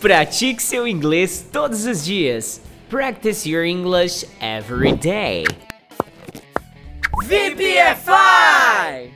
[0.00, 2.60] Pratique seu inglês todos os dias.
[2.88, 5.44] Practice your English every day.
[7.24, 9.10] VPFI!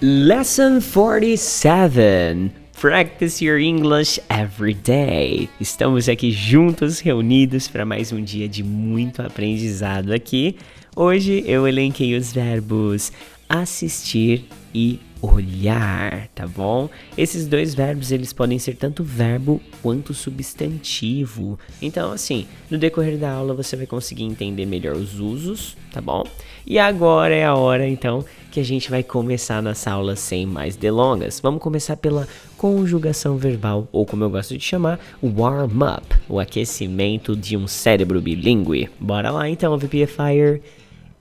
[0.00, 2.50] Lesson 47.
[2.80, 5.50] Practice your English every day.
[5.60, 10.56] Estamos aqui juntos, reunidos para mais um dia de muito aprendizado aqui.
[10.96, 13.12] Hoje eu elenquei os verbos
[13.50, 16.90] assistir e olhar, tá bom?
[17.16, 21.56] Esses dois verbos eles podem ser tanto verbo quanto substantivo.
[21.80, 26.24] Então, assim, no decorrer da aula você vai conseguir entender melhor os usos, tá bom?
[26.66, 30.76] E agora é a hora então que a gente vai começar nossa aula sem mais
[30.76, 31.40] delongas.
[31.40, 36.38] Vamos começar pela conjugação verbal, ou como eu gosto de chamar, o warm up, o
[36.38, 38.90] aquecimento de um cérebro bilíngue.
[39.00, 40.60] Bora lá então, VPFire.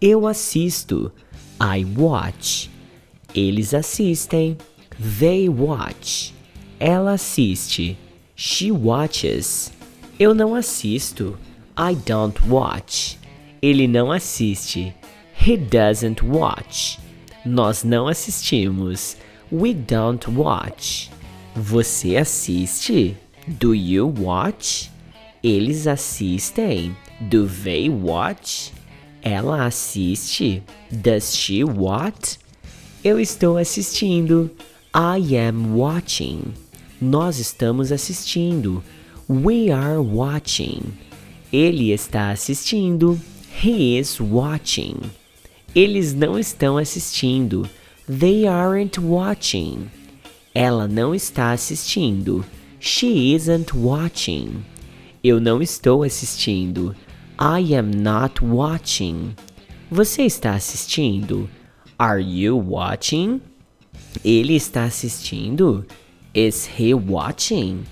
[0.00, 1.12] Eu assisto.
[1.62, 2.70] I watch.
[3.34, 4.56] Eles assistem.
[5.18, 6.34] They watch.
[6.78, 7.96] Ela assiste.
[8.34, 9.72] She watches.
[10.18, 11.38] Eu não assisto.
[11.78, 13.18] I don't watch.
[13.62, 14.94] Ele não assiste.
[15.34, 16.98] He doesn't watch.
[17.44, 19.16] Nós não assistimos.
[19.52, 21.10] We don't watch.
[21.54, 23.16] Você assiste?
[23.46, 24.90] Do you watch?
[25.42, 26.94] Eles assistem.
[27.20, 28.72] Do they watch?
[29.22, 30.62] Ela assiste?
[30.90, 32.38] Does she watch?
[33.02, 34.50] Eu estou assistindo.
[34.94, 36.52] I am watching.
[37.00, 38.84] Nós estamos assistindo.
[39.26, 40.82] We are watching.
[41.50, 43.18] Ele está assistindo.
[43.64, 44.96] He is watching.
[45.74, 47.66] Eles não estão assistindo.
[48.06, 49.90] They aren't watching.
[50.54, 52.44] Ela não está assistindo.
[52.78, 54.62] She isn't watching.
[55.24, 56.94] Eu não estou assistindo.
[57.40, 59.34] I am not watching.
[59.90, 61.48] Você está assistindo?
[62.02, 63.42] Are you watching?
[64.24, 65.84] Ele está assistindo?
[66.32, 67.84] Is he watching?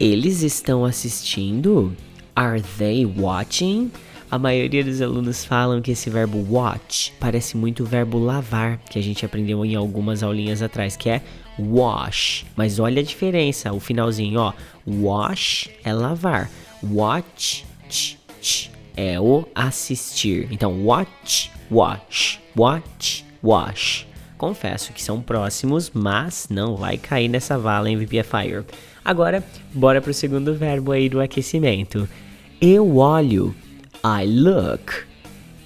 [0.00, 1.94] Eles estão assistindo?
[2.34, 3.92] Are they watching?
[4.30, 8.98] A maioria dos alunos falam que esse verbo watch parece muito o verbo lavar, que
[8.98, 11.20] a gente aprendeu em algumas aulinhas atrás, que é
[11.58, 12.46] wash.
[12.56, 14.54] Mas olha a diferença, o finalzinho, ó.
[14.86, 16.50] Wash é lavar.
[16.82, 20.48] Watch ch, ch, é o assistir.
[20.50, 24.06] Então, watch, wash, watch, wash.
[24.36, 28.64] Confesso que são próximos, mas não vai cair nessa vala em VPFire.
[29.04, 29.42] Agora,
[29.72, 32.08] bora pro segundo verbo aí do aquecimento.
[32.60, 33.54] Eu olho.
[34.04, 35.06] I look.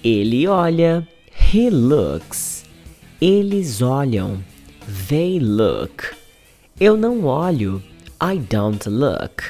[0.03, 1.07] Ele olha.
[1.53, 2.65] He looks.
[3.19, 4.43] Eles olham.
[5.07, 6.15] They look.
[6.79, 7.81] Eu não olho.
[8.21, 9.43] I don't look.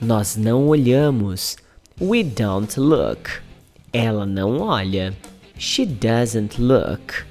[0.00, 1.56] Nós não olhamos.
[1.98, 3.30] We don't look.
[3.92, 5.16] Ela não olha.
[5.58, 7.24] She doesn't look.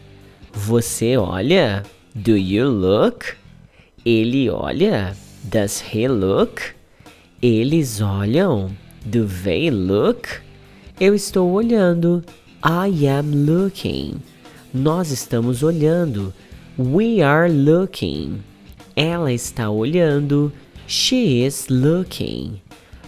[0.55, 1.83] Você olha?
[2.15, 3.35] Do you look?
[4.05, 5.15] Ele olha?
[5.43, 6.61] Does he look?
[7.41, 8.71] Eles olham?
[9.05, 10.29] Do they look?
[10.99, 12.23] Eu estou olhando.
[12.63, 14.15] I am looking.
[14.73, 16.33] Nós estamos olhando.
[16.79, 18.41] We are looking.
[18.95, 20.53] Ela está olhando.
[20.87, 22.61] She is looking.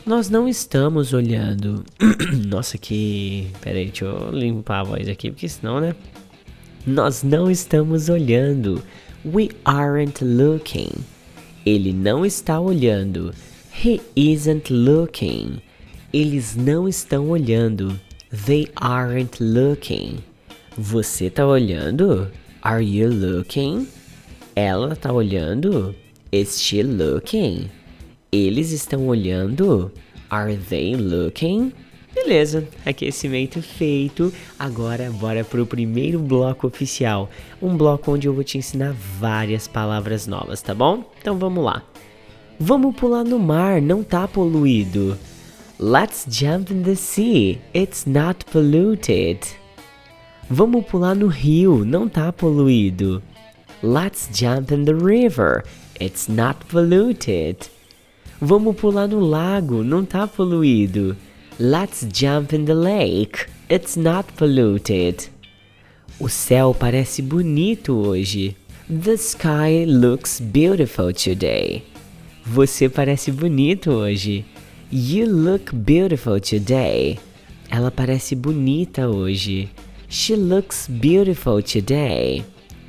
[0.06, 1.84] Nós não estamos olhando.
[2.48, 3.48] Nossa, que.
[3.62, 5.96] Pera aí, deixa eu limpar a voz aqui, porque senão, né?
[6.88, 8.82] Nós não estamos olhando.
[9.26, 10.90] We aren't looking.
[11.66, 13.34] Ele não está olhando.
[13.84, 15.62] He isn't looking.
[16.14, 18.00] Eles não estão olhando.
[18.46, 20.20] They aren't looking.
[20.78, 22.32] Você tá olhando?
[22.62, 23.90] Are you looking?
[24.56, 25.94] Ela tá olhando?
[26.32, 27.70] Is she looking?
[28.32, 29.92] Eles estão olhando?
[30.30, 31.74] Are they looking?
[32.24, 34.34] Beleza, aquecimento feito.
[34.58, 37.30] Agora bora pro primeiro bloco oficial.
[37.62, 41.10] Um bloco onde eu vou te ensinar várias palavras novas, tá bom?
[41.22, 41.84] Então vamos lá.
[42.60, 45.18] Vamos pular no mar, não tá poluído.
[45.80, 49.40] Let's jump in the sea, it's not polluted.
[50.50, 53.22] Vamos pular no rio, não tá poluído.
[53.84, 55.64] Let's jump in the river,
[56.02, 57.58] it's not polluted.
[58.42, 61.16] Vamos pular no lago, não tá poluído.
[61.60, 63.48] Let's jump in the lake.
[63.68, 65.28] It's not polluted.
[66.20, 68.56] O céu parece bonito hoje.
[68.88, 71.84] The sky looks beautiful today.
[72.46, 74.46] Você parece bonito hoje.
[74.92, 77.18] You look beautiful today.
[77.72, 79.68] Ela parece bonita hoje.
[80.08, 82.46] She looks beautiful today.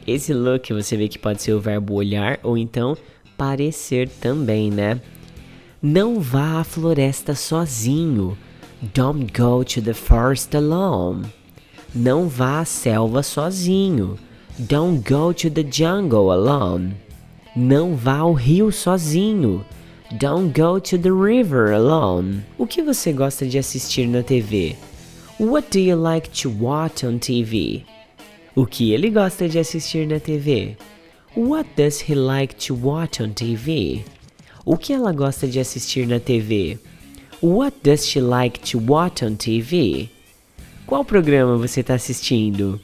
[0.07, 2.99] Esse look você vê que pode ser o verbo olhar ou então
[3.35, 5.01] parecer também, né?
[5.81, 8.37] Não vá à floresta sozinho.
[8.81, 11.33] Don't go to the forest alone.
[11.93, 14.17] Não vá à selva sozinho.
[14.57, 16.95] Don't go to the jungle alone.
[17.57, 19.65] Não vá ao rio sozinho.
[20.13, 22.45] Don't go to the river alone.
[22.57, 24.77] O que você gosta de assistir na TV?
[25.41, 27.85] What do you like to watch on TV?
[28.55, 30.77] O que ele gosta de assistir na TV?
[31.37, 34.05] What does he like to watch on TV?
[34.65, 36.79] O que ela gosta de assistir na TV?
[37.41, 40.09] What does she like to watch on TV?
[40.89, 42.81] Qual programa você está assistindo?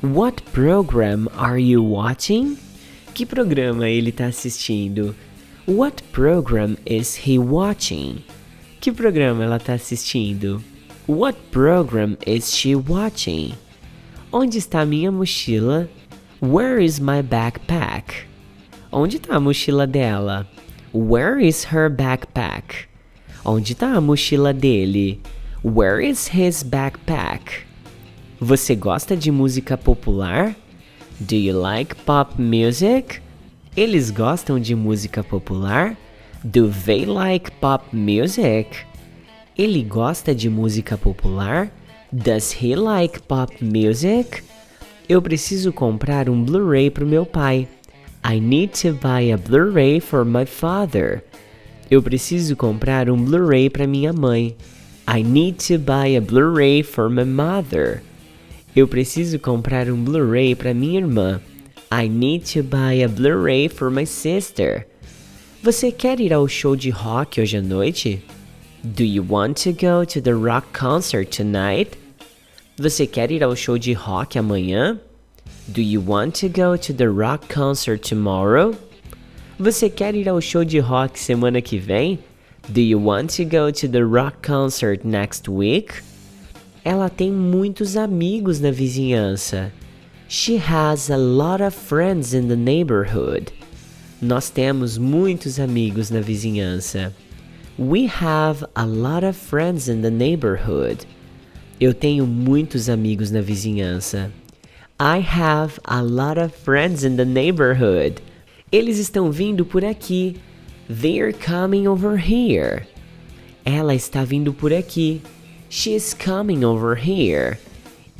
[0.00, 2.56] What program are you watching?
[3.12, 5.14] Que programa ele está assistindo?
[5.66, 8.24] What program is he watching?
[8.80, 10.62] Que programa ela está assistindo?
[11.06, 13.52] What program is she watching?
[14.32, 15.90] Onde está minha mochila?
[16.40, 18.24] Where is my backpack?
[18.90, 20.46] Onde está a mochila dela?
[20.94, 22.89] Where is her backpack?
[23.44, 25.20] Onde está a mochila dele?
[25.64, 27.64] Where is his backpack?
[28.38, 30.54] Você gosta de música popular?
[31.18, 33.20] Do you like pop music?
[33.74, 35.96] Eles gostam de música popular?
[36.44, 38.84] Do they like pop music?
[39.56, 41.70] Ele gosta de música popular?
[42.12, 44.42] Does he like pop music?
[45.08, 47.66] Eu preciso comprar um Blu-ray para o meu pai.
[48.22, 51.24] I need to buy a Blu-ray for my father.
[51.90, 54.56] Eu preciso comprar um Blu-ray para minha mãe.
[55.08, 58.00] I need to buy a Blu-ray for my mother.
[58.76, 61.40] Eu preciso comprar um Blu-ray para minha irmã.
[61.90, 64.86] I need to buy a Blu-ray for my sister.
[65.64, 68.22] Você quer ir ao show de rock hoje à noite?
[68.84, 71.98] Do you want to go to the rock concert tonight?
[72.78, 74.96] Você quer ir ao show de rock amanhã?
[75.66, 78.76] Do you want to go to the rock concert tomorrow?
[79.60, 82.18] Você quer ir ao show de rock semana que vem?
[82.70, 86.02] Do you want to go to the rock concert next week?
[86.82, 89.70] Ela tem muitos amigos na vizinhança.
[90.30, 93.52] She has a lot of friends in the neighborhood.
[94.22, 97.12] Nós temos muitos amigos na vizinhança.
[97.78, 101.06] We have a lot of friends in the neighborhood.
[101.78, 104.30] Eu tenho muitos amigos na vizinhança.
[104.98, 108.22] I have a lot of friends in the neighborhood.
[108.72, 110.36] Eles estão vindo por aqui.
[110.88, 112.86] They're coming over here.
[113.64, 115.20] Ela está vindo por aqui.
[115.68, 117.58] She's coming over here.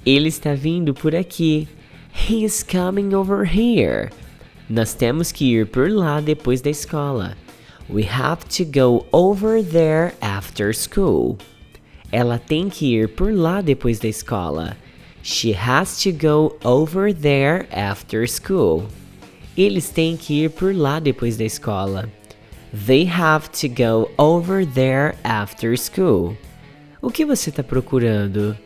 [0.05, 1.69] Ele está vindo por aqui.
[2.13, 4.11] He's coming over here.
[4.69, 7.37] Nós temos que ir por lá depois da escola.
[7.89, 11.39] We have to go over there after school.
[12.11, 14.77] Ela tem que ir por lá depois da escola.
[15.23, 18.89] She has to go over there after school.
[19.61, 22.09] Eles têm que ir por lá depois da escola.
[22.87, 26.35] They have to go over there after school.
[27.03, 28.57] O que você está procurando?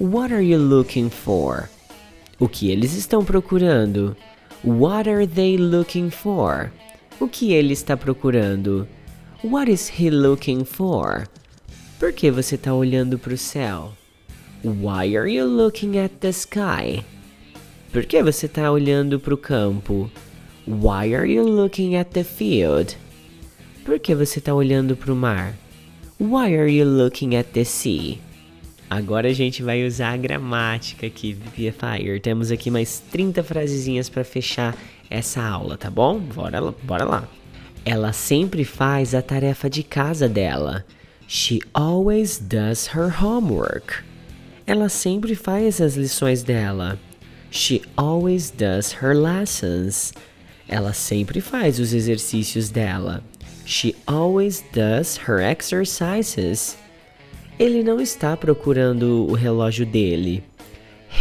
[0.00, 1.68] What are you looking for?
[2.40, 4.16] O que eles estão procurando?
[4.64, 6.72] What are they looking for?
[7.20, 8.88] O que ele está procurando?
[9.44, 11.28] What is he looking for?
[12.00, 13.92] Por que você está olhando para o céu?
[14.64, 17.04] Why are you looking at the sky?
[17.92, 20.10] Por que você está olhando para o campo?
[20.70, 22.96] Why are you looking at the field?
[23.84, 25.56] Por que você está olhando para o mar?
[26.20, 28.18] Why are you looking at the sea?
[28.88, 32.20] Agora a gente vai usar a gramática aqui, Fire.
[32.20, 34.76] Temos aqui mais 30 frasezinhas para fechar
[35.10, 36.20] essa aula, tá bom?
[36.20, 37.28] Bora lá, bora lá.
[37.84, 40.84] Ela sempre faz a tarefa de casa dela.
[41.26, 44.04] She always does her homework.
[44.68, 46.96] Ela sempre faz as lições dela.
[47.50, 50.12] She always does her lessons.
[50.68, 53.22] Ela sempre faz os exercícios dela.
[53.64, 56.76] She always does her exercises.
[57.58, 60.42] Ele não está procurando o relógio dele.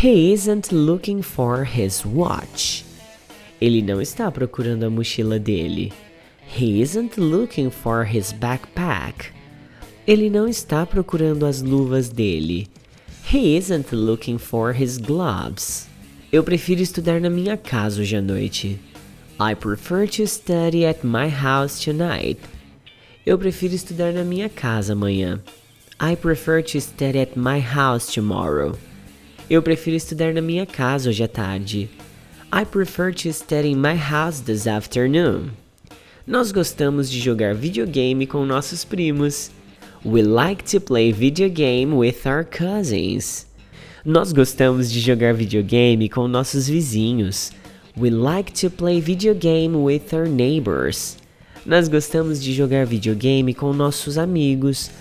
[0.01, 2.85] He isn't looking for his watch.
[3.59, 5.91] Ele não está procurando a mochila dele.
[6.57, 9.31] He isn't looking for his backpack.
[10.07, 12.67] Ele não está procurando as luvas dele.
[13.31, 15.87] He isn't looking for his gloves.
[16.31, 18.79] Eu prefiro estudar na minha casa hoje à noite.
[19.41, 22.41] I prefer to study at my house tonight.
[23.25, 25.39] Eu prefiro estudar na minha casa amanhã.
[25.97, 28.77] I prefer to study at my house tomorrow.
[29.49, 31.89] Eu prefiro estudar na minha casa hoje à tarde.
[32.51, 35.51] I prefer to study in my house this afternoon.
[36.27, 39.51] Nós gostamos de jogar videogame com nossos primos.
[40.03, 43.47] We like to play video game with our cousins.
[44.03, 47.53] Nós gostamos de jogar videogame com nossos vizinhos.
[47.97, 51.17] We like to play video game with our neighbors.
[51.65, 54.91] Nós gostamos de jogar videogame com nossos amigos.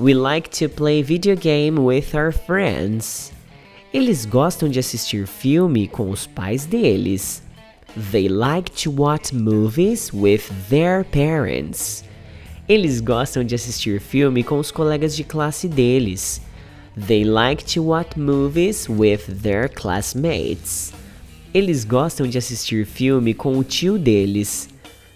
[0.00, 3.32] We like to play video game with our friends.
[3.92, 7.42] Eles gostam de assistir filme com os pais deles.
[8.10, 12.04] They like to watch movies with their parents.
[12.68, 16.40] Eles gostam de assistir filme com os colegas de classe deles.
[16.96, 20.92] They like to watch movies with their classmates.
[21.54, 24.68] Eles gostam de assistir filme com o tio deles.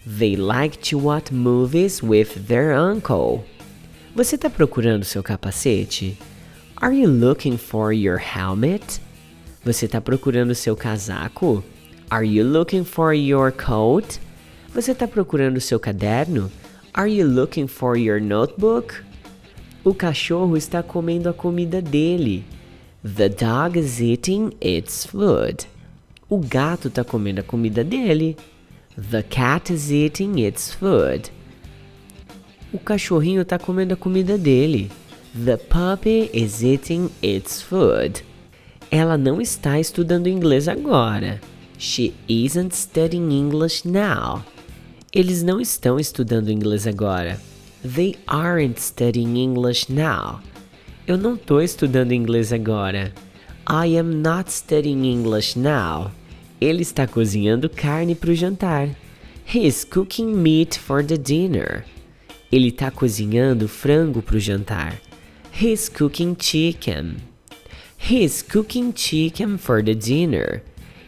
[0.06, 3.44] They like to watch movies with their uncle.
[4.16, 6.16] Você está procurando seu capacete?
[6.76, 9.00] Are you looking for your helmet?
[9.62, 11.62] Você está procurando seu casaco?
[12.10, 14.18] Are you looking for your coat?
[14.74, 16.50] Você está procurando seu caderno?
[16.94, 18.94] Are you looking for your notebook?
[19.84, 22.44] O cachorro está comendo a comida dele.
[23.04, 25.66] The dog is eating its food.
[26.34, 28.38] O gato está comendo a comida dele.
[28.96, 31.30] The cat is eating its food.
[32.72, 34.90] O cachorrinho está comendo a comida dele.
[35.34, 38.24] The puppy is eating its food.
[38.90, 41.38] Ela não está estudando inglês agora.
[41.76, 44.42] She isn't studying English now.
[45.12, 47.38] Eles não estão estudando inglês agora.
[47.82, 50.40] They aren't studying English now.
[51.06, 53.12] Eu não tô estudando inglês agora.
[53.68, 56.10] I am not studying English now.
[56.62, 58.88] Ele está cozinhando carne para o jantar.
[59.52, 61.84] He is cooking meat for the dinner.
[62.52, 65.00] Ele está cozinhando frango para o jantar.
[65.52, 67.16] He is cooking chicken.
[67.98, 70.62] He is cooking chicken for the dinner.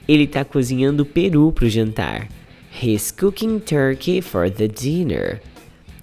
[0.08, 2.26] Ele está cozinhando peru para o jantar.
[2.72, 5.40] He is cooking turkey for the dinner.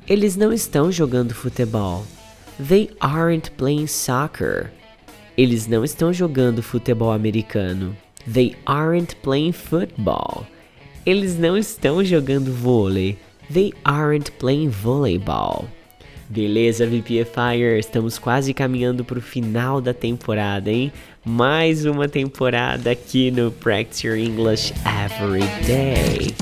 [0.08, 2.06] Eles não estão jogando futebol.
[2.58, 4.72] They aren't playing soccer.
[5.38, 7.94] Eles não estão jogando futebol americano.
[8.28, 10.46] They aren't playing football.
[11.06, 13.18] Eles não estão jogando vôlei.
[13.52, 15.66] They aren't playing volleyball.
[16.30, 20.90] Beleza, VPFire, estamos quase caminhando para o final da temporada, hein?
[21.26, 26.34] Mais uma temporada aqui no Practice Your English Every Day.